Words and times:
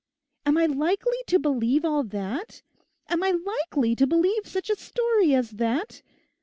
Am 0.47 0.57
I 0.57 0.65
likely 0.65 1.19
to 1.27 1.37
believe 1.37 1.85
all 1.85 2.03
that? 2.05 2.63
Am 3.07 3.21
I 3.21 3.29
likely 3.29 3.95
to 3.97 4.07
believe 4.07 4.47
such 4.47 4.71
a 4.71 4.75
story 4.75 5.35
as 5.35 5.51
that? 5.51 6.01